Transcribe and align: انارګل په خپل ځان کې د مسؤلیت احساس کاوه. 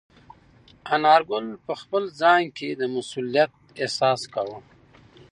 انارګل 0.95 1.45
په 1.65 1.73
خپل 1.81 2.03
ځان 2.21 2.43
کې 2.57 2.69
د 2.73 2.81
مسؤلیت 2.95 3.51
احساس 3.83 4.21
کاوه. 4.33 4.59